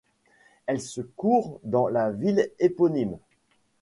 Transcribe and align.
Elle 0.65 0.81
se 0.81 1.01
court 1.01 1.59
dans 1.63 1.87
la 1.87 2.09
ville 2.09 2.51
éponyme. 2.57 3.19